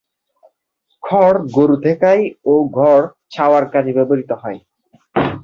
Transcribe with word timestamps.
খড় 1.03 1.37
গরুতে 1.55 1.91
খায় 2.01 2.23
ও 2.45 2.53
ঘর 2.77 3.01
ছাওয়ার 3.33 3.63
কাজে 3.73 3.91
ব্যবহৃত 3.97 4.31
হয়। 4.41 4.59